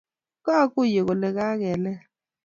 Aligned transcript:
Kaguiye 0.45 1.01
kole 1.07 1.29
kageleel 1.37 1.83